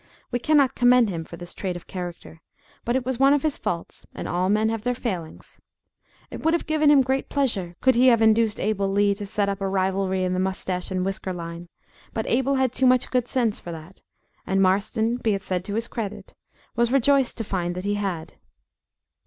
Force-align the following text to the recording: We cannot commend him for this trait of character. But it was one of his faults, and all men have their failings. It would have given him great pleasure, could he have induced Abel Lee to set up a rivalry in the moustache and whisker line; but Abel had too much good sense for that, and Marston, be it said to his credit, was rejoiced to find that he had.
We 0.31 0.39
cannot 0.39 0.73
commend 0.73 1.09
him 1.11 1.23
for 1.23 1.37
this 1.37 1.53
trait 1.53 1.75
of 1.75 1.85
character. 1.85 2.41
But 2.85 2.95
it 2.95 3.05
was 3.05 3.19
one 3.19 3.33
of 3.35 3.43
his 3.43 3.59
faults, 3.59 4.03
and 4.15 4.27
all 4.27 4.49
men 4.49 4.69
have 4.69 4.81
their 4.81 4.95
failings. 4.95 5.59
It 6.31 6.41
would 6.43 6.55
have 6.55 6.65
given 6.65 6.89
him 6.89 7.03
great 7.03 7.29
pleasure, 7.29 7.75
could 7.81 7.93
he 7.93 8.07
have 8.07 8.19
induced 8.19 8.59
Abel 8.59 8.89
Lee 8.89 9.13
to 9.13 9.27
set 9.27 9.47
up 9.47 9.61
a 9.61 9.67
rivalry 9.69 10.23
in 10.23 10.33
the 10.33 10.39
moustache 10.39 10.89
and 10.89 11.05
whisker 11.05 11.33
line; 11.33 11.69
but 12.13 12.25
Abel 12.25 12.55
had 12.55 12.73
too 12.73 12.87
much 12.87 13.11
good 13.11 13.27
sense 13.27 13.59
for 13.59 13.71
that, 13.73 14.01
and 14.47 14.59
Marston, 14.59 15.17
be 15.17 15.35
it 15.35 15.43
said 15.43 15.63
to 15.65 15.75
his 15.75 15.87
credit, 15.87 16.33
was 16.75 16.91
rejoiced 16.91 17.37
to 17.37 17.43
find 17.43 17.75
that 17.75 17.85
he 17.85 17.93
had. 17.93 18.33